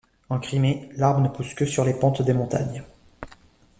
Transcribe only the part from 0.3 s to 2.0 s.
En Crimée, l'arbre ne pousse que sur les